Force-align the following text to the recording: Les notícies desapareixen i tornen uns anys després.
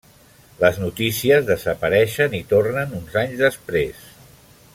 Les 0.61 0.79
notícies 0.83 1.45
desapareixen 1.49 2.35
i 2.41 2.41
tornen 2.55 2.97
uns 3.01 3.21
anys 3.25 3.39
després. 3.45 4.11